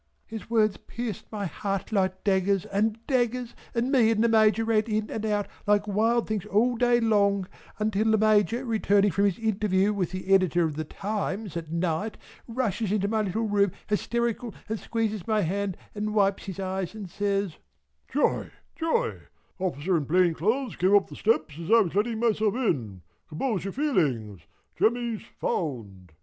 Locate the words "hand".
15.41-15.77